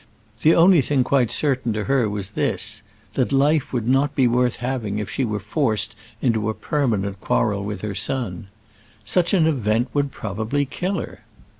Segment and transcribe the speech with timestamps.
[0.41, 2.81] The only thing quite certain to her was this,
[3.13, 7.63] that life would be not worth having if she were forced into a permanent quarrel
[7.63, 8.47] with her son.
[9.05, 11.21] Such an event would probably kill her.